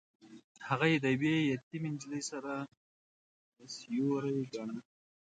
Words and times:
هغه 0.67 0.85
يې 0.91 0.97
د 1.03 1.05
يوې 1.15 1.35
يتيمې 1.51 1.89
نجلۍ 1.93 2.21
د 2.23 2.27
سر 2.29 2.43
سيوری 3.75 4.37
ګاڼه. 4.53 4.77